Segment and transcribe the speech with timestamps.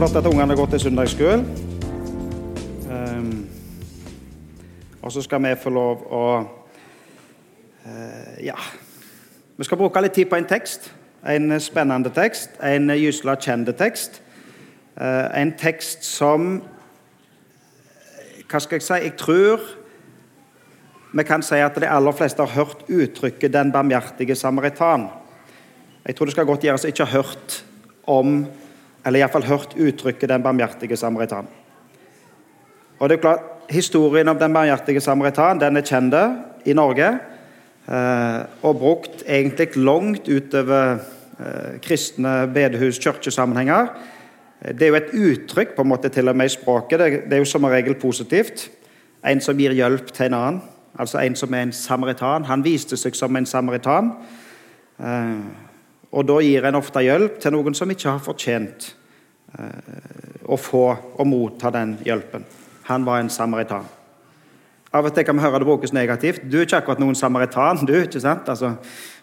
[0.00, 1.42] flott at ungene går til søndagsskolen.
[2.90, 3.48] Um,
[5.02, 6.22] og så skal vi få lov å
[7.84, 8.56] uh, Ja.
[9.58, 10.88] Vi skal bruke litt tid på en tekst.
[11.20, 12.56] En spennende tekst.
[12.64, 14.22] En gysla kjent tekst.
[14.96, 16.62] Uh, en tekst som
[18.48, 19.02] Hva skal jeg si?
[19.04, 19.60] Jeg tror
[21.12, 25.10] vi kan si at de aller fleste har hørt uttrykket 'den barmhjertige samaritan'.
[26.06, 27.64] Jeg tror det skal godt gjøres ikke har hørt
[28.06, 28.46] om
[29.04, 31.48] eller iallfall hørt uttrykket 'den barmhjertige samaritan'.
[32.98, 36.14] Og det er klart, Historien om den barmhjertige samaritan den er kjent
[36.66, 37.06] i Norge
[37.86, 40.98] eh, og brukt egentlig langt utover
[41.38, 43.86] eh, kristne bedehus- kirkesammenhenger.
[44.74, 46.98] Det er jo et uttrykk på en måte til og med i språket.
[46.98, 48.68] Det, er jo som regel positivt.
[49.24, 50.62] En som gir hjelp til en annen.
[50.98, 52.44] Altså en som er en samaritan.
[52.44, 54.10] Han viste seg som en samaritan.
[54.98, 55.38] Eh,
[56.10, 58.96] og da gir en ofte hjelp til noen som ikke har fortjent
[60.46, 62.44] å få og motta den hjelpen.
[62.90, 63.86] Han var en samaritan.
[64.90, 66.42] Av og til kan vi høre det brukes negativt.
[66.50, 67.84] Du er ikke akkurat noen samaritan.
[67.86, 68.48] du, ikke sant?
[68.50, 68.72] Altså,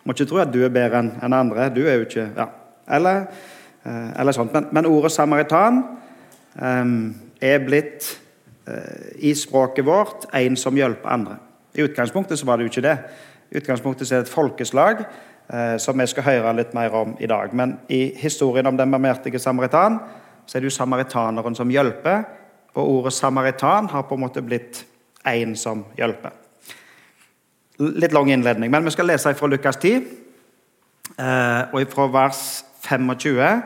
[0.04, 1.68] må ikke tro at du er bedre enn andre.
[1.76, 2.48] Du er jo ikke ja.
[2.88, 3.26] Eller,
[3.84, 4.54] eh, eller sånt.
[4.54, 5.82] Men, men, ordet samaritan
[6.56, 8.08] um, er blitt
[8.70, 11.36] uh, i språket vårt en som hjelper andre.
[11.76, 12.98] I utgangspunktet så var det jo ikke det.
[13.52, 15.04] I utgangspunktet så er det et folkeslag
[15.80, 17.54] som vi skal høre litt mer om i dag.
[17.56, 19.96] Men i historien om den barmhjertige samaritan
[20.48, 22.26] så er det jo samaritaneren som hjelper.
[22.76, 24.84] Og ordet samaritan har på en måte blitt
[25.28, 26.32] én som hjelper.
[27.80, 30.06] Litt lang innledning, men vi skal lese fra Lukas 10,
[31.20, 33.62] eh, og fra vers 25.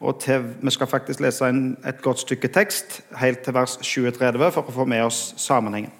[0.00, 4.50] Og til, vi skal faktisk lese en, et godt stykke tekst helt til vers 37
[4.50, 5.92] for å få med oss sammenhengen.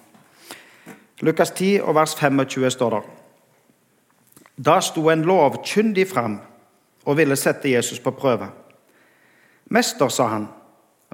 [1.21, 3.14] Lukas 10 og vers 25 står der.
[4.57, 6.39] Da sto en lovkyndig fram
[7.05, 8.49] og ville sette Jesus på prøve.
[9.69, 10.47] 'Mester', sa han,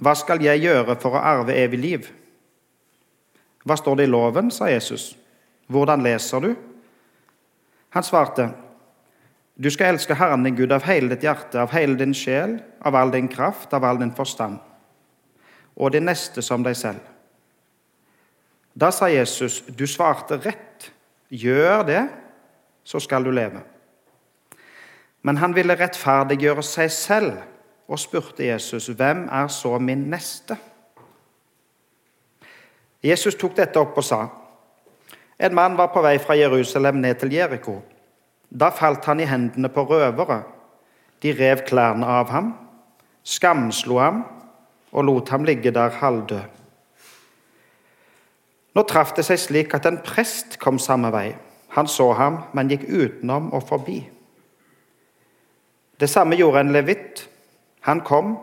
[0.02, 2.12] 'hva skal jeg gjøre for å arve evig liv?'
[3.66, 5.18] 'Hva står det i loven?' sa Jesus.
[5.68, 6.56] 'Hvordan leser du?'
[7.90, 8.52] Han svarte,
[9.58, 12.96] 'Du skal elske Herren din Gud av hele ditt hjerte, av hele din sjel, av
[12.96, 14.60] all din kraft, av all din forstand,
[15.76, 17.08] og din neste som deg selv.'
[18.76, 20.92] Da sa Jesus, 'Du svarte rett.
[21.30, 22.21] Gjør det.'
[22.92, 23.62] Så skal du leve.
[25.22, 27.32] Men han ville rettferdiggjøre seg selv
[27.88, 30.58] og spurte Jesus, 'Hvem er så min neste?'
[33.04, 34.28] Jesus tok dette opp og sa,
[35.40, 37.82] 'En mann var på vei fra Jerusalem ned til Jeriko.'
[38.60, 40.44] Da falt han i hendene på røvere.
[41.24, 42.54] De rev klærne av ham,
[43.24, 44.26] skamslo ham
[44.92, 46.42] og lot ham ligge der halvdød.
[48.76, 51.36] Nå traff det seg slik at en prest kom samme vei.
[51.72, 54.02] Han så ham, men gikk utenom og forbi.
[56.00, 57.28] Det samme gjorde en levitt.
[57.88, 58.34] Han kom,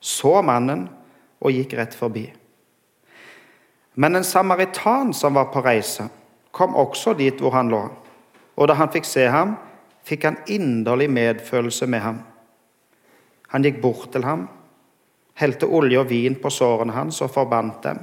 [0.00, 0.86] så mannen
[1.40, 2.28] og gikk rett forbi.
[3.94, 6.06] Men en samaritan som var på reise,
[6.50, 7.82] kom også dit hvor han lå.
[8.56, 9.56] Og da han fikk se ham,
[10.06, 12.20] fikk han inderlig medfølelse med ham.
[13.50, 14.46] Han gikk bort til ham,
[15.40, 17.98] helte olje og vin på sårene hans og forbandt dem.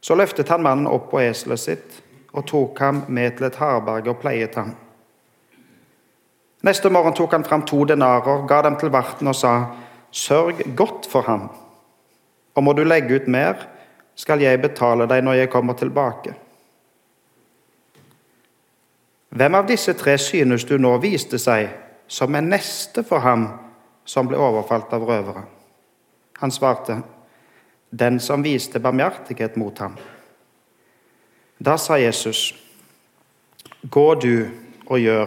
[0.00, 2.00] Så løftet han mannen opp på eselet sitt
[2.34, 4.74] og tok ham med til et herberge og pleiet ham.
[6.64, 9.54] Neste morgen tok han fram to denarer, ga dem til verten og sa:"
[10.14, 11.48] Sørg godt for ham,
[12.54, 13.54] og må du legge ut mer,
[14.14, 16.34] skal jeg betale deg når jeg kommer tilbake.
[19.34, 21.66] Hvem av disse tre synes du nå viste seg
[22.06, 23.48] som en neste for ham
[24.04, 25.42] som ble overfalt av røvere?
[26.38, 27.00] Han svarte,
[27.90, 29.98] den som viste barmhjertighet mot ham.
[31.58, 32.54] Da sa Jesus,
[33.90, 34.48] 'Gå du
[34.86, 35.26] og gjør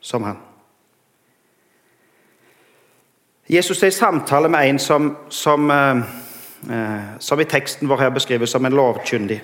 [0.00, 0.48] som han'.
[3.48, 5.96] Jesus er i samtale med en som, som, eh,
[6.70, 9.42] eh, som i teksten vår her beskrives som en lovkyndig.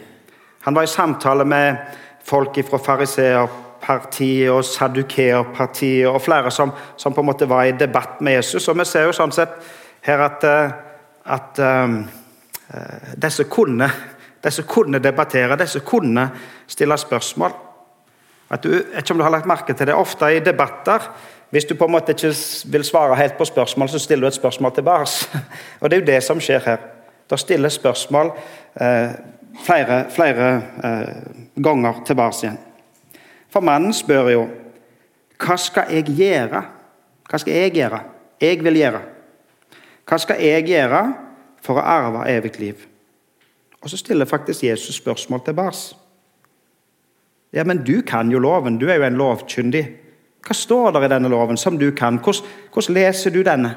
[0.61, 1.77] Han var i samtale med
[2.25, 8.21] folk fra fariseerpartiet og sadukeerpartiet og flere som, som, på en måte var i debatt
[8.21, 8.69] med Jesus.
[8.69, 9.57] Og Vi ser jo sånn sett
[10.01, 10.71] her at, eh,
[11.25, 12.09] at um,
[13.17, 13.91] disse kunne
[14.45, 16.29] disse kunne debattere, de som kunne
[16.69, 17.55] stille spørsmål.
[18.63, 21.09] Du, ikke om du har lagt merke til det, Ofte i debatter
[21.55, 22.33] hvis du på en måte ikke
[22.73, 25.41] vil svare helt på spørsmål, så stiller du et spørsmål tilbake.
[25.81, 26.79] Og Det er jo det som skjer her.
[27.31, 28.33] Det stilles spørsmål
[28.81, 29.13] eh,
[29.65, 30.49] flere, flere
[30.85, 32.59] eh, ganger tilbake igjen.
[33.55, 34.49] For mannen spør jo
[35.45, 36.65] hva skal jeg gjøre?
[37.31, 38.01] Hva skal jeg gjøre?
[38.41, 39.05] Jeg vil gjøre.
[40.11, 41.05] Hva skal jeg gjøre
[41.63, 42.83] for å arve evig liv?
[43.85, 45.97] Og så stiller faktisk Jesus spørsmål til Bars.
[47.53, 49.85] Ja, men du kan jo loven, du er jo en lovkyndig.
[50.45, 52.17] Hva står der i denne loven som du kan?
[52.17, 53.75] Hvordan, hvordan leser du denne?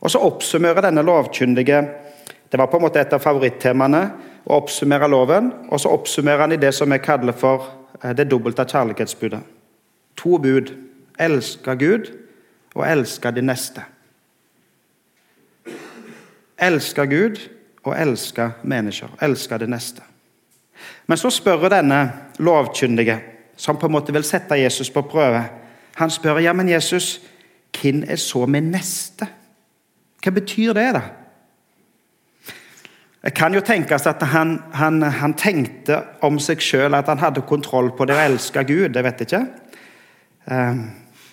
[0.00, 1.88] Og så oppsummerer denne lovkyndige
[2.52, 4.00] Det var på en måte et av favorittemaene.
[4.48, 7.66] Å oppsummere loven, og så oppsummerer han i det som vi kaller for
[8.00, 9.40] eh, det dobbelte kjærlighetsbudet.
[10.16, 10.72] To bud.
[11.20, 12.08] Elske Gud
[12.74, 13.84] og elske de neste.
[16.56, 17.42] Elske Gud
[17.88, 19.16] og elske mennesker.
[19.22, 20.04] Elske det neste.
[21.06, 22.00] Men så spør denne
[22.38, 23.18] lovkyndige,
[23.56, 25.42] som på en måte vil sette Jesus på prøve
[25.98, 27.20] Han spør ja, men Jesus,
[27.74, 29.26] hvem er så min neste?
[30.22, 31.00] Hva betyr det, da?
[33.24, 37.42] Det kan jo tenkes at han, han, han tenkte om seg sjøl at han hadde
[37.50, 38.94] kontroll på det å elske Gud.
[38.94, 39.42] Jeg vet ikke.
[40.54, 40.84] Ehm,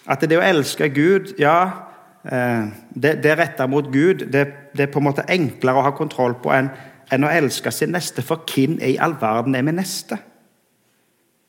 [0.09, 1.84] at det å elske Gud, ja
[2.25, 4.25] Det, det er retta mot Gud.
[4.33, 6.71] Det, det, er på en måte enklere å ha kontroll på enn,
[7.13, 8.25] enn å elske sin neste.
[8.25, 10.17] For hvem i all verden er min neste?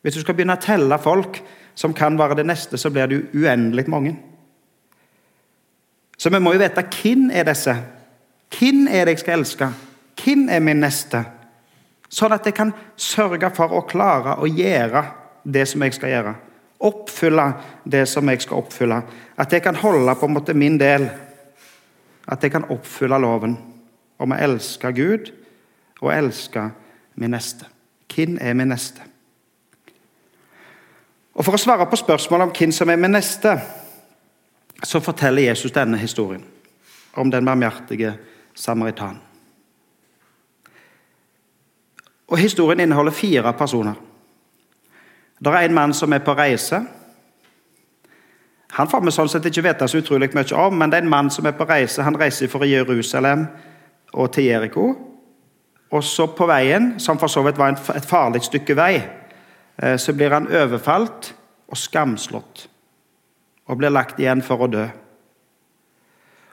[0.04, 1.40] Hvis du skal begynne å telle folk
[1.76, 4.14] som kan være det neste, så blir det uendelig mange.
[6.16, 7.74] Så vi må jo vite hvem er disse.
[8.56, 9.70] Hvem er det jeg skal elske?
[10.16, 11.24] Hvem er min neste?
[12.08, 15.02] Sånn at jeg kan sørge for å klare å gjøre
[15.44, 16.34] det som jeg skal gjøre.
[16.80, 17.46] Oppfylle
[17.84, 19.00] det som jeg skal oppfylle.
[19.36, 21.08] At jeg kan holde på en måte min del.
[22.28, 23.56] At jeg kan oppfylle loven
[24.18, 25.30] om å elske Gud
[26.02, 26.70] og elske
[27.16, 27.68] min neste.
[28.12, 29.02] Hvem er min neste?
[31.36, 33.58] Og For å svare på spørsmålet om hvem som er min neste,
[34.84, 36.44] så forteller Jesus denne historien
[37.16, 38.14] om den barmhjertige
[38.54, 39.18] samaritan.
[42.28, 43.94] Og Historien inneholder fire personer.
[45.38, 46.80] Det er en mann som er på reise.
[48.76, 51.12] Han får vi sånn sett ikke vite så utrolig mye om, men det er en
[51.12, 52.04] mann som er på reise.
[52.04, 53.46] Han reiser fra Jerusalem
[54.12, 54.86] og til Jeriko.
[55.90, 58.94] Og så på veien, som for så vidt var et farlig stykke vei,
[59.82, 61.34] eh, så blir han overfalt
[61.68, 62.66] og skamslått
[63.66, 64.84] og blir lagt igjen for å dø.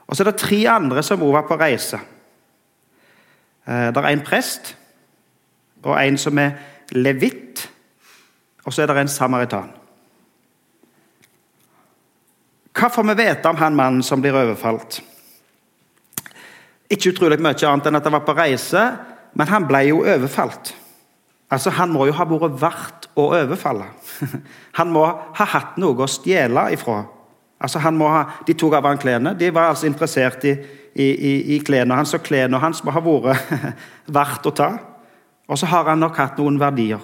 [0.07, 1.99] Og Så er det tre andre som også var på reise.
[3.67, 4.75] Eh, det er en prest,
[5.83, 6.51] og en som er
[6.91, 7.69] levitt,
[8.63, 9.71] og så er det en samaritan.
[12.73, 15.01] Hva får vi vite om han mannen som blir overfalt?
[16.89, 18.85] Ikke utrolig mye annet enn at han var på reise,
[19.37, 20.73] men han ble jo overfalt.
[21.53, 23.85] Altså, Han må jo ha vært verdt å overfalle.
[24.79, 27.03] Han må ha hatt noe å stjele ifra.
[27.61, 29.35] Altså, han må ha, De tok av han klærne.
[29.37, 30.55] De var altså interessert i,
[30.95, 33.53] i, i, i klærne hans, og klærne hans må ha vært
[34.17, 34.69] verdt å ta.
[35.47, 36.99] Og så har han nok hatt noen verdier.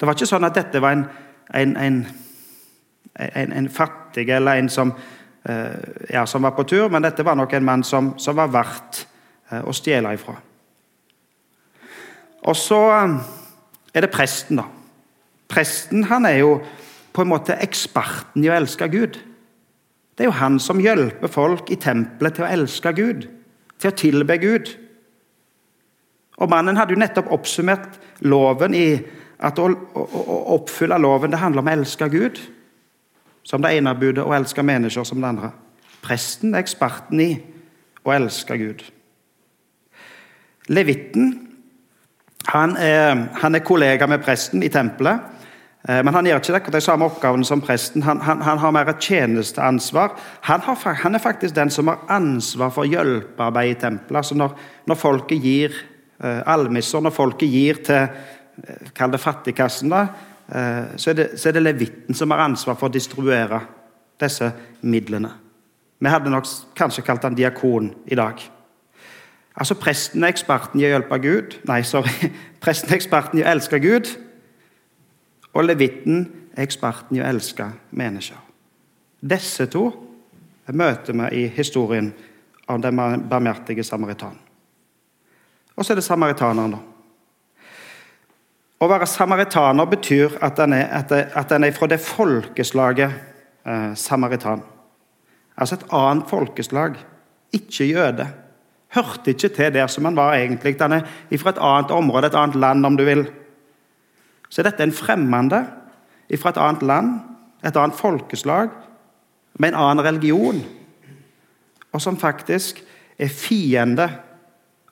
[0.00, 1.02] Det var ikke sånn at dette var en,
[1.52, 1.98] en,
[3.20, 5.74] en, en fattig eller en som, uh,
[6.08, 9.02] ja, som, var på tur, men dette var nok en mann som, som var verdt
[9.52, 10.38] uh, å stjele ifra.
[12.48, 13.18] Og så um,
[13.92, 14.64] er det presten, da.
[15.52, 16.56] Presten han er jo
[17.12, 19.20] på en måte eksperten i å elske Gud.
[20.16, 23.28] Det er jo han som hjelper folk i tempelet til å elske Gud,
[23.76, 24.72] til å tilbe Gud.
[26.40, 28.86] Og Mannen hadde jo nettopp oppsummert loven i
[29.40, 29.68] at å,
[30.56, 32.40] oppfylle loven det handler om å elske Gud
[33.46, 35.52] som det ene budet, og elske mennesker som det andre.
[36.04, 37.30] Presten er eksperten i
[38.04, 38.84] å elske Gud.
[40.70, 41.32] Levitten
[42.50, 45.20] han er, han er, kollega med presten i tempelet.
[45.88, 48.02] Eh, men han gjør ikke de samme oppgavene som presten.
[48.02, 50.16] Han, han, han har mer et tjenesteansvar.
[50.48, 50.64] Har,
[51.02, 54.22] han, er faktisk den som har ansvar for hjelpearbeid i tempelet.
[54.22, 54.56] Altså når,
[54.88, 55.76] når folket gir
[56.24, 58.08] eh, almisser, når folket gir til
[58.96, 60.06] Kall det fattigkassen, da,
[60.48, 63.60] eh, så, er det, så er det levitten som har ansvar for å distribuere
[64.20, 64.50] disse
[64.82, 65.32] midlene.
[66.00, 68.40] Vi hadde nok kanskje kalt han diakon i dag.
[69.60, 71.56] Altså Presten er eksperten i å hjelpe Gud.
[71.68, 72.30] Nei, sorry.
[72.64, 74.08] Presten er eksperten i å elske Gud.
[75.52, 76.24] Og levitten
[76.54, 78.38] er eksperten i å elske mennesker.
[79.20, 79.90] Disse to
[80.72, 82.12] møter vi i historien
[82.70, 82.96] av den
[83.28, 84.38] barmhjertige samaritan.
[85.76, 86.80] Og så er det samaritaneren, da.
[88.80, 93.10] Å være samaritaner betyr at en er, er fra det folkeslaget
[93.66, 94.62] eh, samaritan.
[95.56, 96.96] Altså et annet folkeslag,
[97.52, 98.30] ikke jøde
[98.94, 100.76] hørte ikke til der som han var egentlig.
[100.80, 103.24] Han er fra et annet område, et annet land, om du vil.
[104.48, 105.64] Så dette er en fremmede
[106.38, 107.20] fra et annet land,
[107.64, 108.70] et annet folkeslag,
[109.58, 110.62] med en annen religion,
[111.92, 112.78] og som faktisk
[113.18, 114.06] er fiende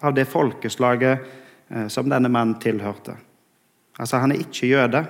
[0.03, 1.19] av det folkeslaget
[1.71, 3.15] eh, som denne mannen tilhørte.
[3.99, 5.05] Altså, Han er ikke jøde,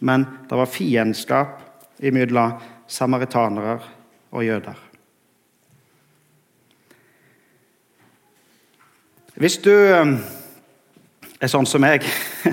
[0.00, 1.60] men det var fiendskap
[1.98, 3.78] imellom samaritanere
[4.32, 4.78] og jøder.
[9.34, 10.16] Hvis du um,
[11.40, 12.04] er sånn som meg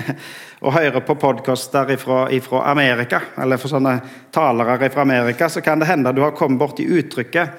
[0.64, 3.98] og hører på podkaster fra Amerika, eller for sånne
[4.32, 7.52] talere fra Amerika, så kan det hende du har kommet borti uttrykket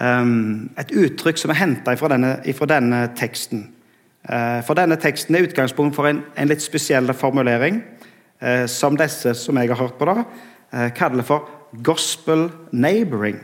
[0.00, 3.66] um, et uttrykk som er henta fra, fra, denne teksten.
[4.30, 7.80] Uh, for denne teksten er utgangspunkt for en, en litt spesiell formulering,
[8.42, 10.24] eh, som disse som jeg har hørt på, da,
[10.72, 11.48] eh, kaller for
[11.82, 13.40] 'gospel neighboring'.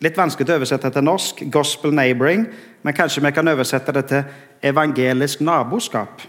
[0.00, 2.46] Litt vanskelig å oversette til norsk, 'gospel neighboring',
[2.82, 4.24] men kanskje vi kan oversette det til
[4.62, 6.26] 'evangelisk naboskap'.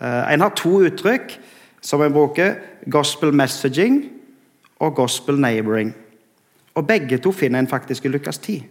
[0.00, 1.38] En har to uttrykk
[1.80, 2.54] som en bruker,
[2.88, 4.10] 'gospel messaging'
[4.80, 5.92] og 'gospel neighboring'.
[6.74, 8.66] Og Begge to finner en faktisk i Lukas 10.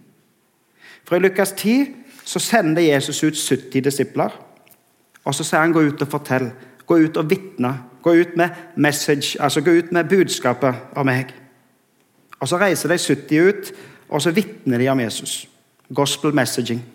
[1.03, 1.95] For I Lukas 10
[2.29, 4.29] så sender Jesus ut 70 disipler.
[5.25, 6.51] Og så sier han 'gå ut og fortell',
[6.85, 11.33] gå ut og vitne, gå ut med message, altså gå ut med budskapet av meg'.
[12.39, 13.71] Og Så reiser de 70 ut,
[14.09, 15.49] og så vitner de om Jesus.
[15.93, 16.85] Gospel messaging.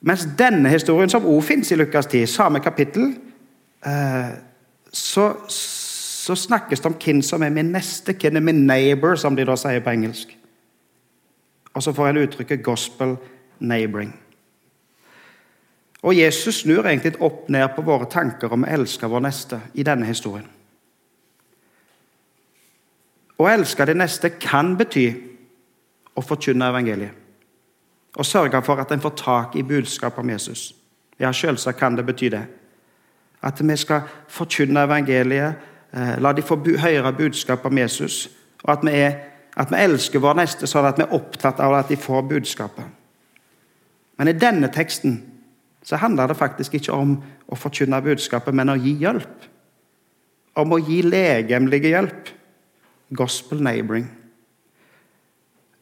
[0.00, 3.16] Mens denne historien, som også finnes i Lukas 10, samme kapittel,
[3.86, 4.30] eh,
[4.92, 9.36] så, så snakkes det om hvem som er min neste, hvem er min neighbor, som
[9.36, 10.38] de da sier på engelsk.
[11.74, 13.16] Og så får en uttrykket 'gospel
[13.60, 14.16] neighboring'.
[16.02, 19.82] Og Jesus snur egentlig opp ned på våre tanker om å elske vår neste i
[19.82, 20.46] denne historien.
[23.38, 25.08] Å elske de neste kan bety
[26.18, 27.14] å forkynne evangeliet.
[28.18, 30.72] Å sørge for at en får tak i budskapet om Jesus.
[31.18, 32.44] Ja, selvsagt kan det bety det.
[33.42, 35.54] At vi skal forkynne evangeliet,
[35.92, 38.28] eh, la de få høre budskapet om Jesus.
[38.64, 39.12] Og at vi, er,
[39.56, 42.97] at vi elsker vår neste sånn at vi er opptatt av at de får budskapet.
[44.18, 45.20] Men i denne teksten
[45.86, 47.14] så handler det faktisk ikke om
[47.48, 49.46] å forkynne budskapet, men å gi hjelp.
[50.58, 52.32] Om å gi legemlig hjelp.
[53.14, 54.08] Gospel neighboring.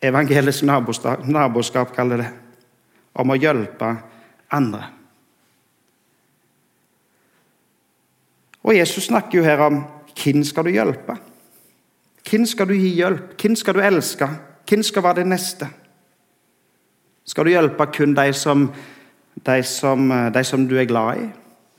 [0.05, 2.29] Evangelisk naboskap, kaller det.
[3.17, 3.95] Om å hjelpe
[4.53, 4.85] andre.
[8.67, 9.81] Og Jesus snakker jo her om
[10.17, 11.17] hvem skal du hjelpe?
[12.27, 13.35] Hvem skal du gi hjelp?
[13.41, 14.29] Hvem skal du elske?
[14.67, 15.69] Hvem skal være det neste?
[17.27, 18.69] Skal du hjelpe kun de som,
[19.35, 21.29] de som, de som du er glad i?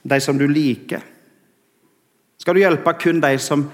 [0.04, 1.04] De som du liker?
[2.38, 3.66] Skal du hjelpe kun de som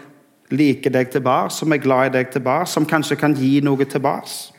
[0.53, 4.53] liker deg tilbake, som er glad i deg tilbake, som kanskje kan gi noe tilbake?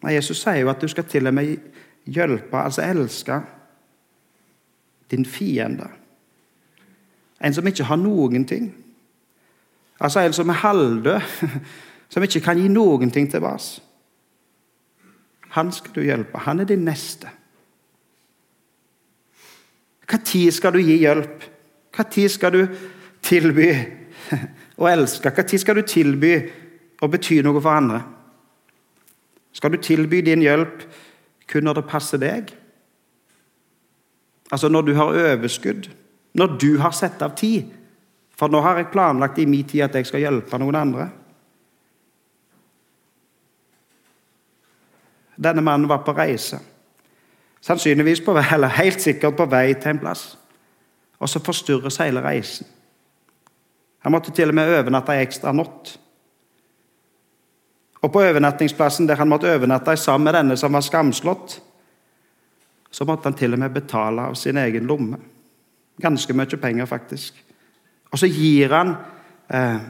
[0.00, 1.56] Nei, Jesus sier jo at du skal til og med
[2.08, 3.40] hjelpe, altså elske,
[5.10, 5.88] din fiende.
[7.40, 8.70] En som ikke har noen ting.
[10.00, 11.20] Altså en som er halvdød,
[12.12, 13.80] som ikke kan gi noen ting tilbake.
[15.56, 16.38] Han skal du hjelpe.
[16.46, 17.30] Han er din neste.
[20.10, 21.42] Når skal du gi hjelp?
[21.98, 22.62] Når skal du
[23.22, 23.68] tilby
[24.80, 25.30] å elske?
[25.30, 26.34] Når skal du tilby
[27.00, 28.02] å bety noe for andre?
[29.52, 30.84] Skal du tilby din hjelp
[31.50, 32.52] kun når det passer deg?
[34.50, 35.88] Altså når du har overskudd,
[36.34, 37.70] når du har sett av tid.
[38.38, 41.10] For nå har jeg planlagt i min tid at jeg skal hjelpe noen andre.
[45.42, 46.58] Denne mannen var på reise.
[47.60, 50.36] Sannsynligvis på vei, eller helt sikkert på vei til en plass.
[51.20, 52.66] Og så forstyrres hele reisen.
[54.00, 55.92] Han måtte til og med overnatte ei ekstra natt.
[58.00, 61.58] Og på overnattingsplassen der han måtte overnatte sammen med denne som var skamslått,
[62.90, 65.18] så måtte han til og med betale av sin egen lomme.
[66.00, 67.44] Ganske mye penger, faktisk.
[68.10, 68.94] Og så gir han
[69.52, 69.80] eh,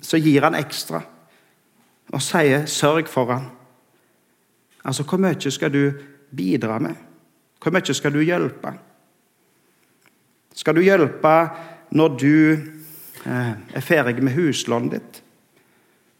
[0.00, 1.00] så gir han ekstra
[2.12, 3.57] og sier 'sørg for han'.
[4.88, 5.82] Altså, hvor mye skal du
[6.32, 6.96] bidra med?
[7.60, 8.72] Hvor mye skal du hjelpe?
[10.56, 11.34] Skal du hjelpe
[11.94, 15.22] når du eh, er ferdig med huslånet ditt?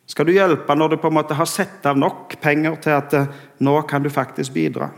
[0.09, 3.17] Skal du hjelpe når du på en måte har sett av nok penger til at
[3.17, 3.31] eh,
[3.65, 4.91] nå kan du faktisk bidra?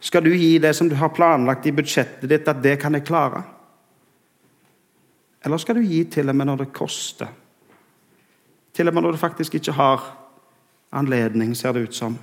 [0.00, 3.04] Skal du gi det som du har planlagt i budsjettet ditt, at det kan jeg
[3.04, 3.42] klare?
[5.44, 7.28] Eller skal du gi til og med når det koster?
[8.72, 10.08] Til og med når du faktisk ikke har
[10.90, 12.18] anledning, ser det ut som.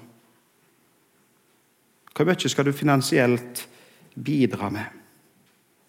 [2.17, 3.67] Hvor mye skal du finansielt
[4.13, 4.86] bidra med?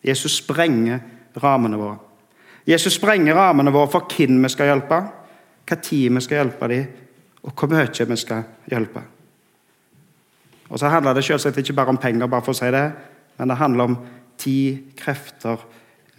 [0.04, 1.00] Jesus sprenger
[1.40, 1.98] rammene våre.
[2.68, 4.98] Jesus sprenger rammene våre for hvem vi skal hjelpe,
[5.68, 6.90] hva tid vi skal hjelpe dem,
[7.42, 9.02] og hvor mye vi skal hjelpe.
[10.68, 12.84] Og så handler det selvsagt ikke bare om penger, bare for å si det,
[13.38, 13.96] men det handler om
[14.38, 15.64] tid, krefter,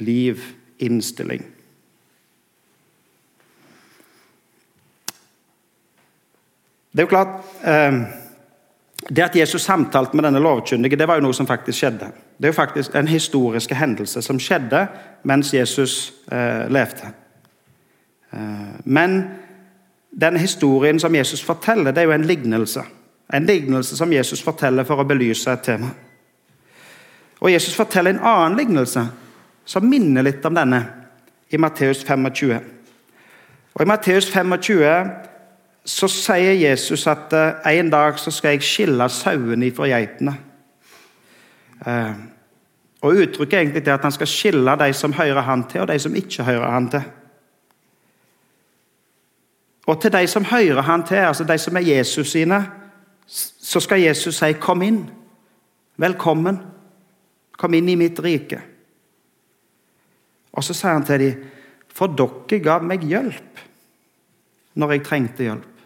[0.01, 0.41] liv,
[0.79, 1.43] innstilling.
[6.91, 7.27] Det er jo klart
[7.63, 7.93] eh,
[9.09, 12.09] Det at Jesus samtalte med denne lovkyndige, det var jo noe som faktisk skjedde.
[12.37, 14.87] Det er jo faktisk en historiske hendelse som skjedde
[15.23, 17.11] mens Jesus eh, levde.
[18.31, 19.23] Eh, men
[20.11, 22.83] den historien som Jesus forteller, det er jo en lignelse.
[23.33, 25.89] En lignelse som Jesus forteller for å belyse et tema.
[27.39, 29.05] Og Jesus forteller en annen lignelse
[29.65, 30.83] som minner litt om denne,
[31.49, 32.59] i Matteus 25.
[33.73, 35.28] Og I Matteus 25
[35.89, 40.35] så sier Jesus at eh, en dag så skal jeg skille sauene fra geitene.
[41.85, 42.19] Eh,
[43.01, 45.87] og Uttrykket er egentlig til at han skal skille de som hører han til, og
[45.87, 47.07] de som ikke hører han til.
[49.89, 52.59] Og til de som hører han til, altså de som er Jesus sine,
[53.25, 55.09] så skal Jesus si 'kom inn'.
[55.97, 56.59] Velkommen.
[57.57, 58.61] Kom inn i mitt rike.
[60.53, 61.43] Og så sier han til dem,
[61.87, 63.59] 'For dere ga meg hjelp
[64.75, 65.78] når jeg trengte hjelp'.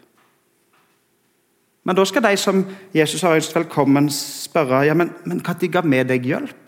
[1.84, 2.62] Men da skal de som
[2.94, 6.60] Jesus har ønsket velkommen, spørre ja, men, men når ga vi deg hjelp?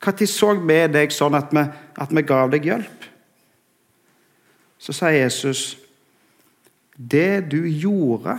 [0.00, 1.62] Når så vi deg sånn at vi,
[2.02, 3.06] at vi gav deg hjelp?
[4.80, 5.76] Så sier Jesus
[6.96, 8.38] det du gjorde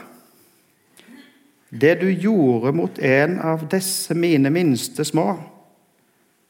[1.71, 5.37] Det du gjorde mot en av disse mine minste små,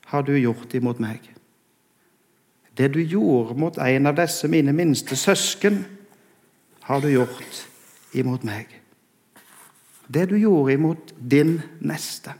[0.09, 1.19] har du gjort imot meg.
[2.73, 5.83] Det du gjorde mot en av disse mine minste søsken,
[6.89, 7.67] har du gjort
[8.13, 8.81] imot meg.
[10.07, 12.33] Det du gjorde imot din neste,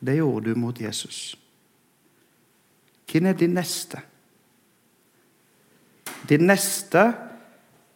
[0.00, 1.34] det gjorde du mot Jesus.
[3.10, 4.00] Hvem er din neste?
[6.28, 7.12] Din neste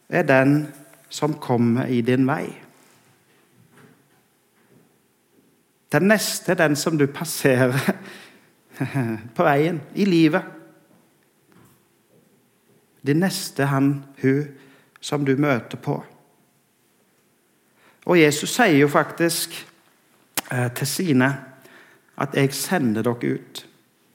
[0.09, 0.67] er den
[1.09, 2.49] som kommer i din vei.
[5.91, 7.77] Den neste er den som du passerer
[9.35, 10.43] på veien, i livet.
[13.05, 14.47] Din neste er han, hun,
[14.99, 16.01] som du møter på.
[18.05, 19.55] Og Jesus sier jo faktisk
[20.51, 21.29] eh, til sine
[22.17, 23.65] at 'jeg sender dere ut'.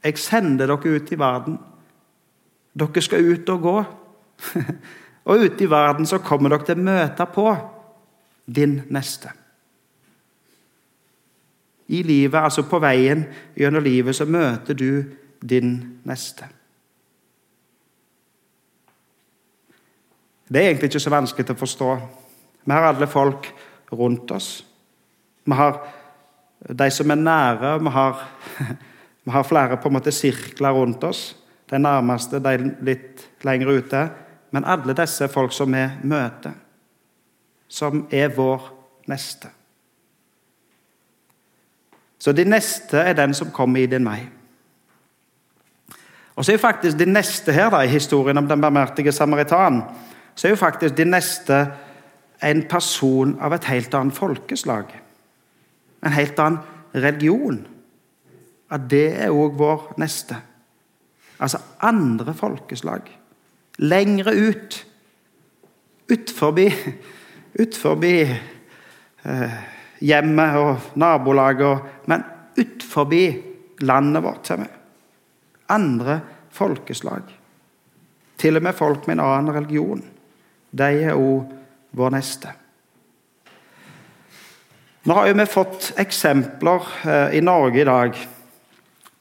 [0.05, 1.59] Jeg sender dere ut i verden.
[2.79, 3.85] Dere skal ut og gå.
[5.25, 7.57] og ute i verden så kommer dere til å møte på
[8.55, 9.29] din neste.
[11.89, 13.25] I livet, altså på veien
[13.57, 15.05] gjennom livet, så møter du
[15.49, 16.45] din neste.
[20.53, 21.91] Det er egentlig ikke så vanskelig til å forstå.
[22.65, 23.51] Vi har alle folk
[23.91, 24.65] rundt oss.
[25.45, 25.81] Vi har
[26.69, 28.25] de som er nære, vi har,
[29.25, 31.37] vi har flere på en måte sirkler rundt oss.
[31.71, 34.03] De nærmeste, de litt lenger ute.
[34.51, 36.53] Men alle disse er folk som vi møter,
[37.69, 38.67] som er vår
[39.09, 39.49] neste.
[42.21, 44.21] Så de neste er den som kommer i din vei.
[46.35, 49.83] Og så er jo faktisk de neste her da, i historien om den barmhjertige samaritan
[50.35, 51.57] så er jo faktisk de neste
[52.43, 54.93] en person av et helt annet folkeslag.
[56.05, 56.61] En helt annen
[56.95, 57.61] religion.
[58.71, 60.39] At det er òg vår neste.
[61.41, 63.09] Altså andre folkeslag.
[63.79, 64.87] Lengre ut.
[66.11, 66.69] Utforbi
[67.59, 69.55] Utforbi eh,
[70.07, 72.23] hjemmet og nabolaget, men
[72.61, 73.25] utforbi
[73.83, 74.51] landet vårt.
[74.55, 74.69] Vi.
[75.75, 76.21] Andre
[76.55, 77.23] folkeslag.
[78.39, 80.05] Til og med folk med en annen religion.
[80.71, 81.60] De er òg
[81.97, 82.53] vår neste.
[85.09, 88.17] Nå har vi fått eksempler eh, i Norge i dag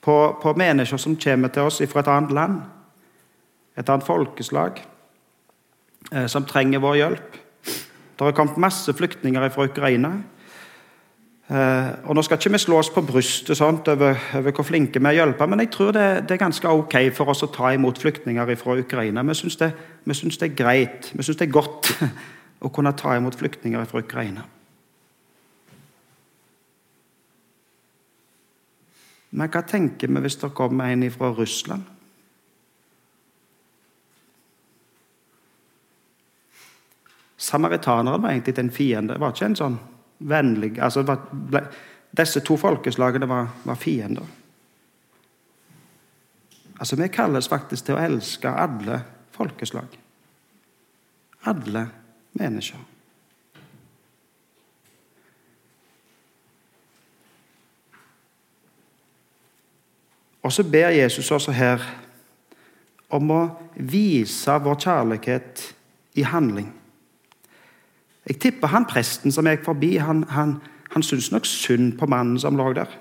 [0.03, 2.57] på, på, mennesker som kommer til oss fra et annet land,
[3.79, 4.81] et annet folkeslag,
[6.11, 7.37] eh, som trenger vår hjelp.
[7.63, 10.11] Det har kommet masse flyktninger fra Ukraina.
[11.47, 14.99] Eh, og Nå skal ikke vi slå oss på brystet sånt over, over, hvor flinke
[14.99, 17.49] vi er å hjelpe, men jeg tror det, det, er ganske ok for oss å
[17.55, 19.23] ta imot flyktninger fra Ukraina.
[19.31, 19.71] Vi syns det,
[20.03, 21.93] det, er greit, vi syns det er godt
[22.59, 24.43] å kunne ta imot flyktninger fra Ukraina.
[29.29, 31.85] Men hva tenker vi hvis det kommer en fra Russland?
[37.39, 39.13] Samaritaneren var egentlig en fiende.
[39.13, 39.77] Det var ikke en sånn
[40.19, 41.61] vennlig altså ble,
[42.09, 44.25] Disse to folkeslagene var, var, fiender.
[46.79, 48.97] Altså, Vi kalles faktisk til å elske alle
[49.35, 49.93] folkeslag.
[51.45, 51.83] Alle
[52.33, 52.79] mennesker.
[60.41, 61.83] Og så ber Jesus også her
[63.09, 63.41] om å
[63.75, 65.63] vise vår kjærlighet
[66.17, 66.71] i handling.
[68.29, 70.59] Jeg tipper han presten som gikk forbi, han, han,
[70.93, 72.91] han syntes nok synd på mannen som lå der.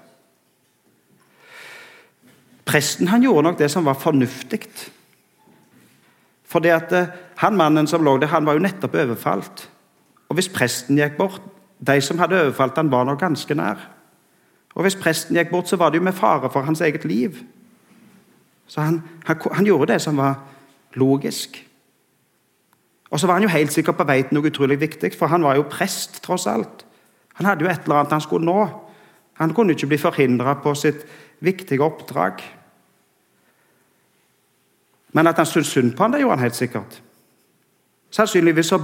[2.69, 4.67] Presten han gjorde nok det som var fornuftig.
[6.49, 9.69] Fordi at eh, han mannen som lå der, han var jo nettopp overfalt.
[10.29, 11.41] Og hvis presten gikk bort
[11.79, 13.79] De som hadde overfalt han var nok ganske nær.
[14.75, 17.39] Og hvis presten gikk bort, så var det jo med fare for hans eget liv.
[18.67, 20.41] Så han, han, han gjorde det som var
[20.99, 21.61] logisk.
[23.11, 25.47] Og så var han jo helt sikkert på vei til noe utrolig viktig, for han
[25.47, 26.85] var jo prest, tross alt.
[27.39, 28.67] Han hadde jo et eller annet han skulle nå.
[29.39, 31.07] Han kunne ikke bli forhindra på sitt
[31.41, 32.43] viktige oppdrag.
[35.13, 36.99] Men at han syntes synd på han, det gjorde han helt sikkert.
[38.11, 38.81] Sannsynligvis så,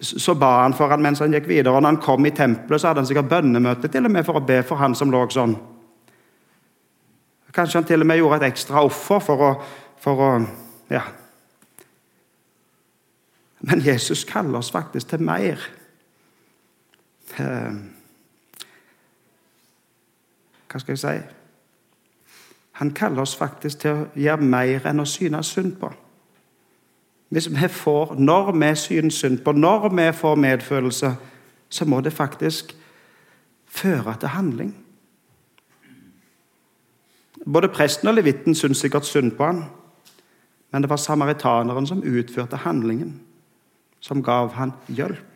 [0.00, 1.74] så ba han for han mens han gikk videre.
[1.74, 4.38] og Når han kom i tempelet, så hadde han sikkert bønnemøte til og med for
[4.38, 5.56] å be for han som lå sånn.
[7.56, 9.52] Kanskje han til og med gjorde et ekstra offer for å,
[10.02, 10.30] for å
[10.92, 11.02] ja.
[13.66, 15.62] Men Jesus kaller oss faktisk til mer.
[17.40, 17.78] Eh,
[20.70, 21.35] hva skal jeg si?
[22.76, 25.88] Han kaller oss faktisk til å gjøre mer enn å synes synd på.
[27.32, 31.16] Hvis vi får, Når vi synes synd på, når vi får medfølelse,
[31.68, 32.76] så må det faktisk
[33.66, 34.76] føre til handling.
[37.52, 39.64] Både presten og levitten syntes sikkert synd på han,
[40.72, 43.20] men det var samaritaneren som utførte handlingen,
[44.00, 45.35] som gav han hjelp.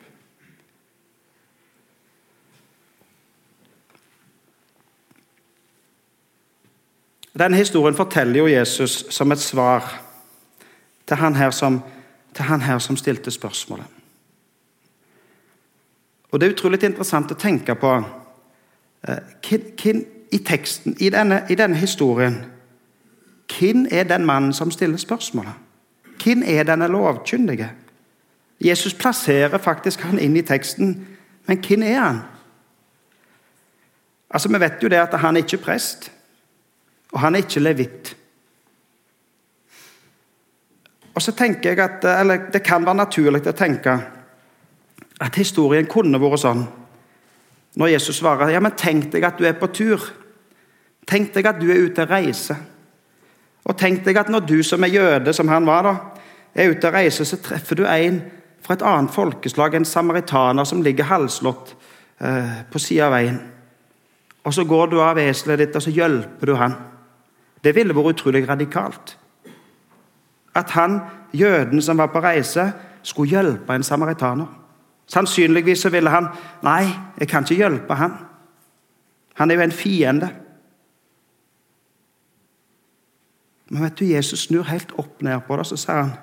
[7.38, 10.02] Denne historien forteller jo Jesus som et svar
[11.06, 11.80] til han her som,
[12.36, 13.86] han her som stilte spørsmålet.
[16.30, 17.92] Og Det er utrolig interessant å tenke på
[19.46, 22.44] hvem, hvem i teksten, i denne, i denne historien
[23.50, 25.52] Hvem er den mannen som stiller spørsmålet?
[26.22, 27.70] Hvem er denne lovkyndige?
[28.60, 30.92] Jesus plasserer faktisk han inn i teksten,
[31.46, 32.20] men hvem er han?
[34.30, 36.12] Altså, Vi vet jo det at han er ikke prest.
[37.12, 38.14] Og han er ikke levitt.
[41.14, 43.96] Og så tenker jeg at, eller Det kan være naturlig å tenke
[45.20, 46.62] at historien kunne vært sånn.
[47.76, 50.00] Når Jesus svarer ja, men tenk deg at du er på tur.
[51.06, 52.56] Tenk deg at du er ute og reiser.
[53.68, 55.94] Og tenk deg at når du som er jøde, som han var, da,
[56.54, 58.22] er ute og reiser, så treffer du en
[58.64, 61.74] fra et annet folkeslag, en samaritaner som ligger halvslått
[62.20, 63.38] eh, på sida av veien.
[64.44, 66.76] Og så går du av eselet ditt og så hjelper du han.
[67.64, 69.16] Det ville vært utrolig radikalt.
[70.54, 71.00] At han,
[71.32, 74.46] jøden som var på reise, skulle hjelpe en samaritaner.
[75.06, 76.28] Sannsynligvis så ville han
[76.62, 76.86] Nei,
[77.18, 78.14] jeg kan ikke hjelpe han.
[79.34, 80.30] Han er jo en fiende.
[83.70, 86.18] Men vet du, Jesus snur helt opp ned på det, så sier han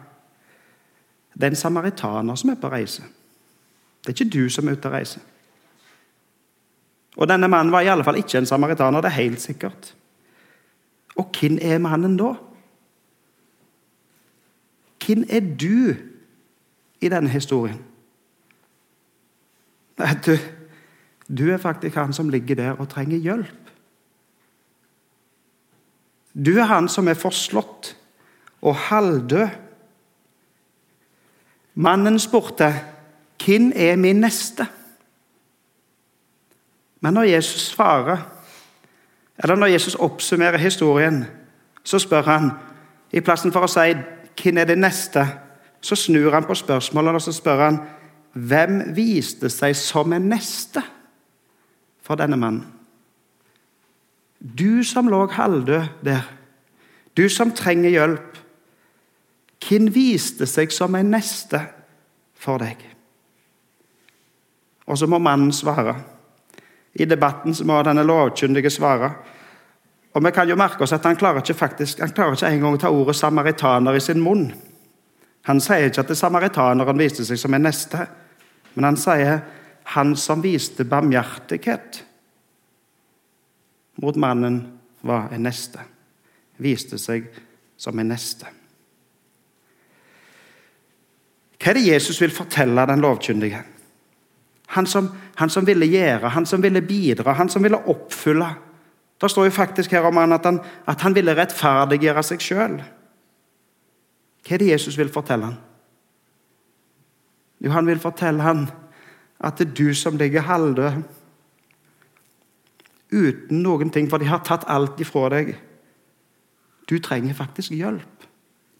[1.38, 3.04] det er en samaritaner som er på reise.
[4.02, 5.22] Det er ikke du som er ute og reiser.
[7.18, 9.92] Og denne mannen var i alle fall ikke en samaritaner, det er helt sikkert.
[11.18, 12.34] Og hvem er mannen da?
[15.06, 15.96] Hvem er du
[17.02, 17.80] i denne historien?
[20.26, 20.36] Du,
[21.28, 23.72] du er faktisk han som ligger der og trenger hjelp.
[26.38, 27.96] Du er han som er forslått
[28.62, 29.48] og halvdød.
[31.76, 32.74] Mannen spurte,
[33.38, 34.68] 'Hvem er min neste?'
[37.02, 38.37] Men når Jesus svarer
[39.38, 41.26] eller når Jesus oppsummerer historien,
[41.84, 42.52] så spør han
[43.12, 43.96] I plassen for å si
[44.38, 45.28] 'Hvem er det neste?',
[45.82, 47.80] så snur han på spørsmålet og så spør han
[48.34, 50.84] hvem viste seg som en neste
[52.02, 52.66] for denne mannen?
[54.40, 56.28] Du som lå halvdød der,
[57.18, 58.38] du som trenger hjelp.
[59.68, 61.64] Hvem viste seg som en neste
[62.38, 62.84] for deg?
[64.86, 65.98] Og så må mannen svare.
[67.00, 69.12] I debatten som må denne lovkyndige svare.
[70.14, 72.74] Og vi kan jo merke oss at Han klarer ikke faktisk, han klarer ikke engang
[72.74, 74.50] å ta ordet samaritaner i sin munn.
[75.46, 78.08] Han sier ikke at det samaritaneren viste seg som en neste,
[78.76, 79.42] men han sier
[79.84, 82.04] 'han som viste barmhjertighet
[84.02, 85.80] mot mannen, var en neste'.
[86.58, 87.30] Viste seg
[87.78, 88.46] som en neste.
[91.58, 93.64] Hva er det Jesus vil fortelle den lovkyndige?
[94.76, 98.50] Han som, han som ville gjøre, han som ville bidra, han som ville oppfylle.
[99.22, 102.76] Det står jo faktisk her om han at han, at han ville rettferdiggjøre seg sjøl.
[104.44, 105.58] Hva er det Jesus vil fortelle han?
[107.64, 108.68] Jo, han vil fortelle han
[109.40, 111.02] at det er du som ligger halvdød
[113.12, 115.54] uten noen ting, for de har tatt alt ifra deg.
[116.90, 118.28] Du trenger faktisk hjelp.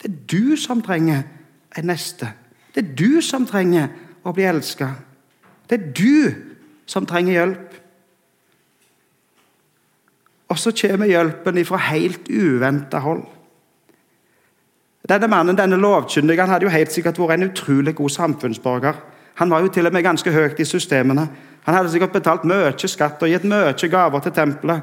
[0.02, 1.24] Det er du som trenger
[1.76, 2.28] en neste.
[2.74, 3.88] Det er du som trenger
[4.24, 4.90] å bli elska.
[5.68, 6.34] Det er du
[6.88, 7.74] som trenger hjelp.
[10.48, 13.26] Og så kommer hjelpen fra helt uventa hold.
[15.08, 18.96] Denne mannen, denne lovkyndige han hadde jo helt sikkert vært en utrolig god samfunnsborger.
[19.40, 21.28] Han var jo til og med ganske høyt i systemene.
[21.64, 24.82] Han hadde sikkert betalt mye skatt og gitt mye gaver til tempelet.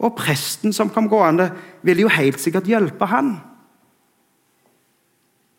[0.00, 1.50] Og presten som kom gående,
[1.82, 3.34] ville jo helt sikkert hjelpe han.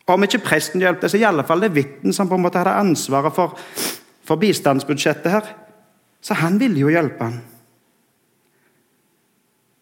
[0.08, 2.74] Om ikke presten hjelpte, så i alle fall det vitnet som på en måte hadde
[2.74, 3.60] ansvaret for
[4.32, 5.48] for bistandsbudsjettet her.
[6.24, 7.42] Så han ville jo hjelpe han.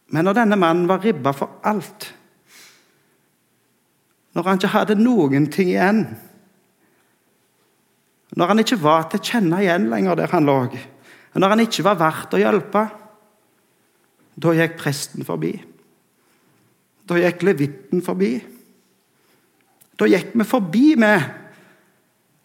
[0.09, 2.15] Men når denne mannen var ribba for alt,
[4.29, 6.03] Når han ikke hadde noen ting igjen.
[8.38, 10.53] Når han ikke var til å kjenne igjen lenger der han lå.
[11.33, 12.83] Når han ikke var verdt å hjelpe.
[14.38, 15.49] Da gikk presten forbi.
[17.09, 18.35] Da gikk levitten forbi.
[19.97, 21.12] Da gikk vi forbi, vi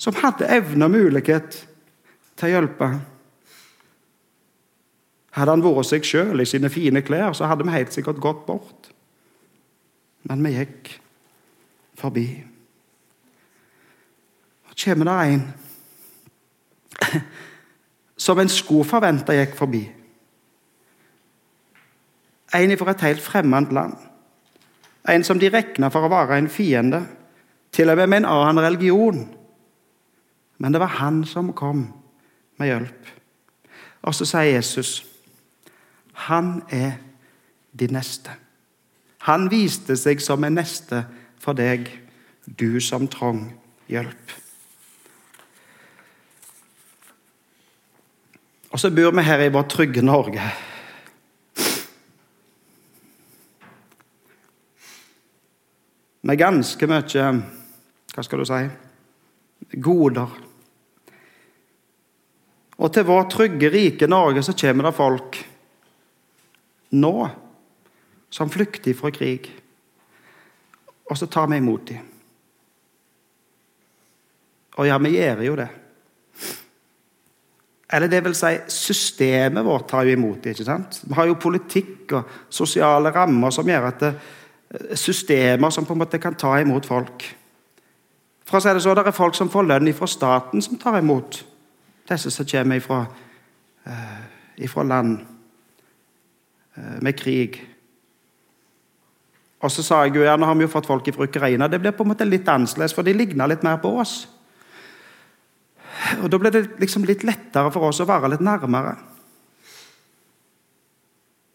[0.01, 1.61] som hadde evne og mulighet
[2.39, 2.89] til å hjelpe.
[5.35, 8.45] Hadde han vært seg sjøl i sine fine klær, så hadde vi helt sikkert gått
[8.47, 8.91] bort.
[10.29, 10.93] Men vi gikk
[11.99, 12.29] forbi.
[14.71, 15.43] Så kommer det en
[18.17, 19.83] som en skulle forvente gikk forbi.
[22.55, 23.99] En fra et helt fremmed land.
[25.11, 27.03] En som de regna for å være en fiende,
[27.75, 29.25] til og med med en annen religion.
[30.63, 31.89] Men det var han som kom
[32.57, 33.11] med hjelp.
[34.05, 35.03] Og så sier Jesus
[36.15, 36.93] han er
[37.75, 38.31] din neste.
[39.27, 41.01] Han viste seg som en neste
[41.43, 41.89] for deg,
[42.47, 43.49] du som trong
[43.91, 44.35] hjelp.
[48.71, 50.47] Og så bor vi her i vårt trygge Norge.
[56.25, 57.29] Med ganske mye
[58.15, 58.63] Hva skal du si
[59.83, 60.31] goder.
[62.79, 65.39] Og til vår trygge, rike Norge så kommer det folk
[66.95, 67.15] nå
[68.35, 69.47] som flykter fra krig.
[71.11, 72.11] Og så tar vi imot dem.
[74.75, 75.69] Og ja, vi gjør jo det.
[77.95, 80.57] Eller det vil si, systemet vårt tar jo imot det.
[80.57, 80.99] ikke sant?
[81.05, 84.13] Vi har jo politikk og sosiale rammer som gjør at det,
[84.75, 87.23] eh, systemer som på en måte kan ta imot folk.
[88.45, 90.99] For å si Det så, det er folk som får lønn fra staten, som tar
[90.99, 91.45] imot
[92.09, 93.05] disse som kommer ifra,
[93.87, 94.25] uh,
[94.57, 95.19] ifra land
[96.77, 97.61] uh, med krig.
[99.65, 101.69] Og så sa jeg jo, ja, Nå har vi jo fått folk fra Ukraina.
[101.69, 104.27] Det blir på en måte litt annerledes, for de ligner litt mer på oss.
[106.21, 108.97] Og Da ble det liksom litt lettere for oss å være litt nærmere.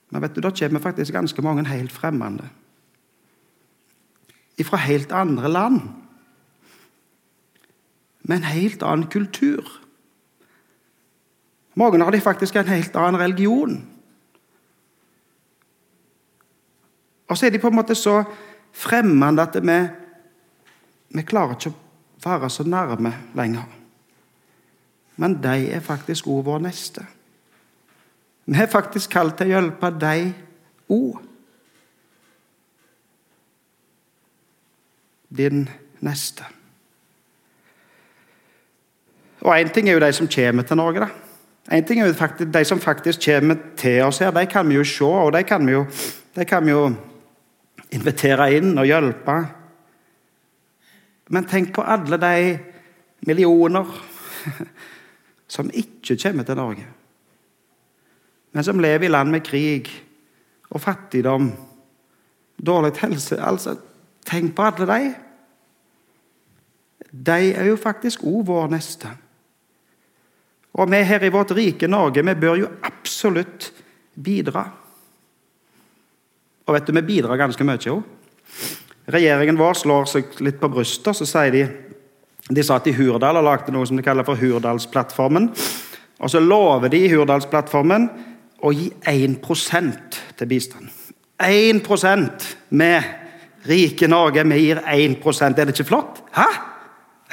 [0.09, 2.47] Men vet du, da kommer faktisk ganske mange helt fremmede.
[4.65, 5.83] Fra helt andre land.
[8.27, 9.69] Med en helt annen kultur.
[11.79, 13.79] Mange har de faktisk en helt annen religion.
[17.29, 18.23] Og så er de på en måte så
[18.75, 19.79] fremmede at vi,
[21.15, 23.79] vi klarer ikke å være så nærme lenger
[25.19, 27.03] men de er faktisk òg vår neste.
[28.47, 30.29] Vi er faktisk kalt til å hjelpe de
[30.95, 31.17] òg.
[35.39, 35.65] Din
[36.01, 36.47] neste.
[39.43, 40.99] Og Én ting er jo de som kommer til Norge.
[40.99, 41.28] da.
[41.69, 44.83] En ting er jo De som faktisk kommer til oss her, de kan vi jo
[44.83, 45.85] se, og de kan vi jo,
[46.47, 46.95] kan vi jo
[47.91, 49.35] invitere inn og hjelpe.
[51.29, 52.57] Men tenk på alle de
[53.27, 53.85] millioner
[55.47, 56.87] som ikke kommer til Norge,
[58.51, 59.91] men som lever i land med krig
[60.69, 61.51] og fattigdom,
[62.65, 63.77] dårlig helse altså,
[64.29, 65.13] Tenk på alle de.
[67.09, 69.09] De er jo faktisk òg vår neste.
[70.79, 73.71] Og vi her i vårt rike Norge vi bør jo absolutt
[74.15, 74.63] bidra.
[76.67, 78.01] Og vet du, vi bidrar ganske mye òg.
[79.09, 81.63] Regjeringen vår slår seg litt på brystet så sier de
[82.49, 85.51] de satt i Hurdal og lagde noe som de kaller for Hurdalsplattformen.
[86.19, 88.07] Og så lover de i Hurdalsplattformen
[88.65, 90.89] å gi 1% til bistand.
[91.39, 94.43] 1% med rike Norge.
[94.49, 96.23] Vi gir 1% Er det ikke flott?
[96.33, 96.47] Hæ?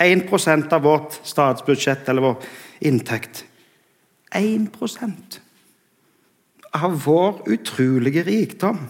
[0.05, 2.37] 1% av vårt statsbudsjett eller vår
[2.81, 3.45] inntekt.
[4.35, 5.41] 1%
[6.77, 8.81] av vår utrolige rikdom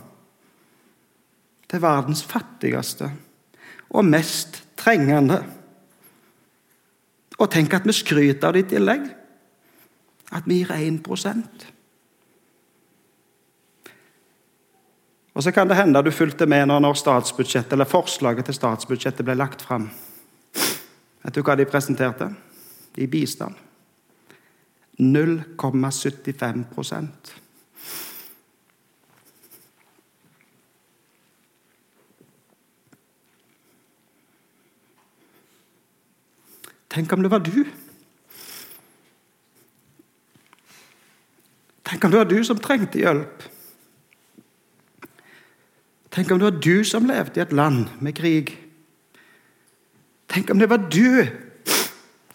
[1.70, 3.10] til verdens fattigste
[3.94, 5.42] og mest trengende.
[7.36, 9.06] Og tenk at vi skryter av det i tillegg.
[10.34, 11.66] At vi gir 1%
[15.36, 19.34] Og så kan det hende du fulgte med når statsbudsjettet, eller forslaget til statsbudsjettet ble
[19.36, 19.90] lagt fram.
[21.20, 22.30] Vet du hva de presenterte?
[22.96, 23.65] I bistand.
[24.98, 27.06] 0,75%
[36.96, 37.66] Tenk om det var du.
[41.84, 43.42] Tenk om det var du som trengte hjelp.
[46.08, 48.54] Tenk om det var du som levde i et land med krig.
[50.32, 51.28] Tenk om det var du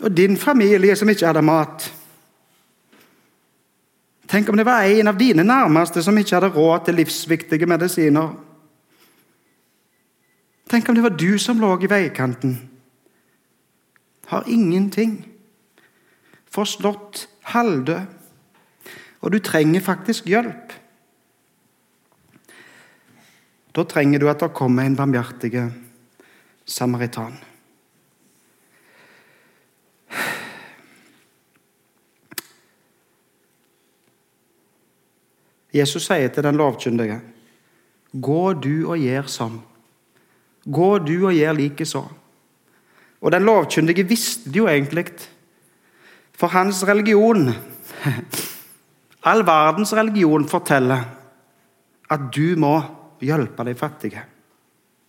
[0.01, 1.89] og din familie som ikke hadde mat.
[4.31, 8.29] Tenk om det var en av dine nærmeste som ikke hadde råd til livsviktige medisiner.
[10.71, 12.53] Tenk om det var du som lå i veikanten.
[14.31, 15.17] Har ingenting.
[16.47, 18.07] Forslått, halvdød.
[19.21, 20.71] Og du trenger faktisk hjelp.
[23.75, 25.67] Da trenger du at det kommer en barmhjertig
[26.65, 27.35] samaritan.
[35.73, 37.19] Jesus sier til den lovkyndige,
[38.11, 39.59] gå du og gjør sånn.
[40.67, 42.01] Gå du og gjør likeså.
[43.21, 45.07] Og den lovkyndige visste det jo egentlig.
[46.37, 47.51] For hans religion,
[49.29, 51.07] all verdens religion, forteller
[52.11, 52.75] at du må
[53.21, 54.25] hjelpe de fattige.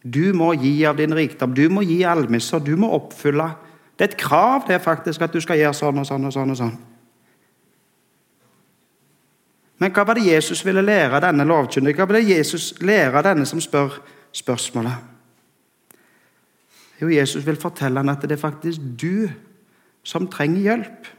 [0.02, 3.48] Du må gi av din rikdom, du må gi almisser, du må oppfylle.
[3.96, 6.34] Det er et krav det er faktisk at du skal gjøre sånn og sånn og
[6.34, 6.54] sånn.
[6.54, 6.76] og sånn.
[9.82, 11.96] Men hva var det Jesus ville lære denne lovkyndige?
[11.98, 13.96] Hva ville Jesus lære denne som spør
[14.30, 14.92] spørsmålet?
[17.00, 19.26] Jo, Jesus vil fortelle ham at det er faktisk du
[20.06, 21.10] som trenger hjelp.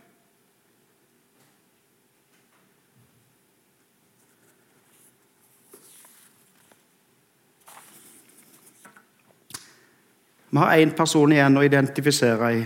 [10.51, 12.65] Vi har én person igjen å identifisere i,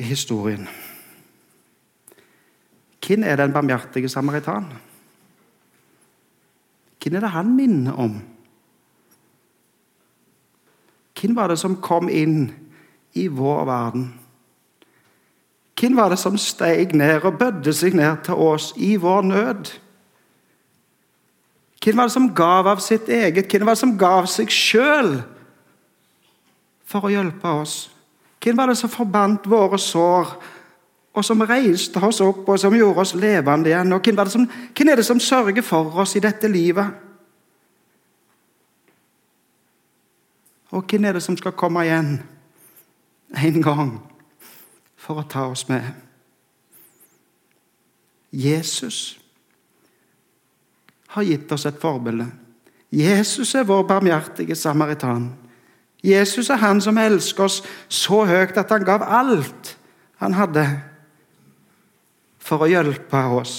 [0.00, 0.68] i historien.
[3.06, 4.66] Hvem er den barmhjertige samaritan?
[7.02, 8.20] Hvem er det han minner om?
[11.20, 12.50] Hvem var det som kom inn
[13.14, 14.08] i vår verden?
[15.80, 19.72] Hvem var det som steg ned og bødde seg ned til oss i vår nød?
[21.84, 23.46] Hvem var det som gav av sitt eget?
[23.46, 25.20] Hvem var det som gav seg sjøl
[26.86, 27.76] for å hjelpe oss?
[28.42, 30.32] Hvem var det som forbandt våre sår
[31.16, 33.92] og som reiste oss opp, og som gjorde oss levende igjen.
[33.96, 36.90] Og hvem er, som, hvem er det som sørger for oss i dette livet?
[40.76, 42.18] Og hvem er det som skal komme igjen
[43.32, 43.94] en gang
[45.00, 45.86] for å ta oss med?
[48.36, 49.16] Jesus
[51.14, 52.26] har gitt oss et forbilde.
[52.92, 55.30] Jesus er vår barmhjertige samaritan.
[56.04, 59.72] Jesus er han som elsker oss så høyt at han gav alt
[60.20, 60.66] han hadde
[62.46, 63.56] for å hjelpe oss.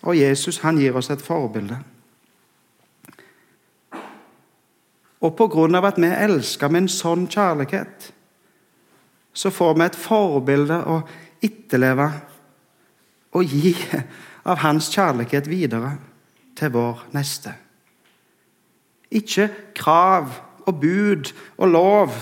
[0.00, 1.78] Og Jesus han gir oss et forbilde.
[5.20, 5.42] Og
[5.76, 8.12] av at vi elsker med en sånn kjærlighet,
[9.32, 11.00] så får vi et forbilde å
[11.44, 12.08] etterleve
[13.36, 13.74] og gi
[14.48, 15.92] av hans kjærlighet videre
[16.56, 17.52] til vår neste.
[19.10, 20.32] Ikke krav
[20.64, 22.16] og bud og lov.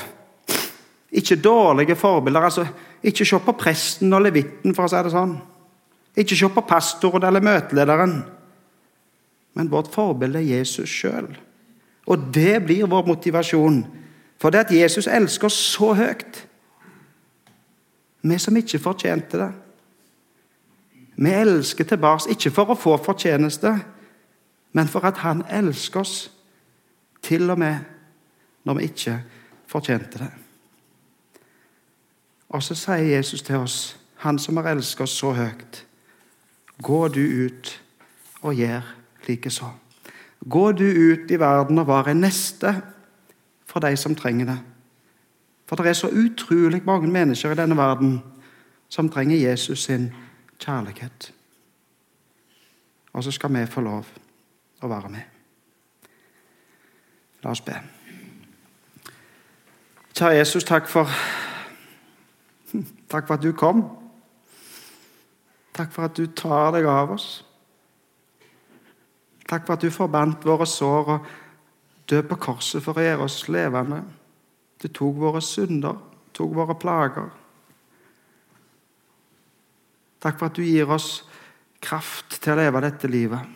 [1.11, 2.43] Ikke dårlige forbilder.
[2.43, 2.67] altså
[3.03, 5.37] ikke se på presten og levitten, for å si det sånn.
[6.19, 8.17] Ikke se på pastoren eller møtelederen.
[9.59, 11.31] Men vårt forbilde er Jesus sjøl.
[12.09, 13.83] Og det blir vår motivasjon.
[14.39, 16.43] For det at Jesus elsker oss så høyt.
[18.23, 19.51] Vi som ikke fortjente det.
[21.19, 23.73] Vi elsker tilbake, ikke for å få fortjeneste,
[24.79, 26.17] men for at han elsker oss
[27.27, 27.83] til og med
[28.69, 29.17] når vi ikke
[29.67, 30.31] fortjente det.
[32.49, 35.85] Og så sier Jesus til oss, han som har elsket oss så høyt,
[36.83, 37.75] gå du ut
[38.43, 38.87] og gjør
[39.29, 39.69] likeså.
[40.49, 42.73] Gå du ut i verden og vær en neste
[43.67, 44.59] for de som trenger det.
[45.69, 48.23] For det er så utrolig mange mennesker i denne verden
[48.89, 50.13] som trenger Jesus sin
[50.59, 51.33] kjærlighet.
[53.13, 54.07] Og så skal vi få lov
[54.81, 55.23] å være med.
[57.43, 57.75] La oss be.
[60.15, 61.11] Kjære Jesus, takk for
[63.09, 63.83] Takk for at du kom.
[65.77, 67.29] Takk for at du tar deg av oss.
[69.49, 71.29] Takk for at du forbandt våre sår og
[72.09, 74.03] døde på korset for å gjøre oss levende.
[74.79, 75.97] Du tok våre synder,
[76.37, 77.31] tok våre plager.
[80.19, 81.23] Takk for at du gir oss
[81.81, 83.55] kraft til å leve dette livet.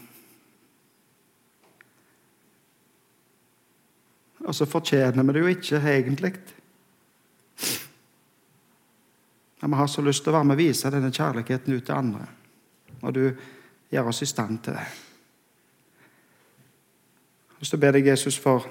[4.43, 6.35] Og så fortjener vi det jo ikke egentlig.
[9.63, 11.95] Men vi har så lyst til å være med og vise denne kjærligheten ut til
[11.95, 12.25] andre.
[13.07, 13.21] Og du
[13.95, 14.87] gjør oss i stand til det.
[17.61, 18.67] Jeg vil be deg, Jesus, for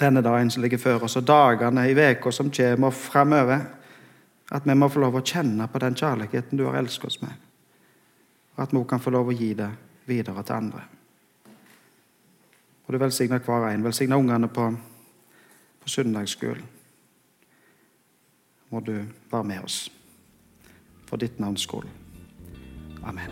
[0.00, 3.66] denne dagen som ligger før oss, og dagene i uka som kommer, framover.
[4.50, 7.34] At vi må få lov å kjenne på den kjærligheten du har elsket oss med.
[8.56, 9.68] Og at vi kan få lov å gi det
[10.08, 10.86] videre til andre.
[12.86, 13.84] Og du velsigner hver en.
[13.84, 14.70] Velsigner ungene på,
[15.82, 16.75] på søndagsskolen
[18.70, 19.92] må du være med oss.
[21.06, 21.86] For ditt navns skyld.
[23.06, 23.30] Amen.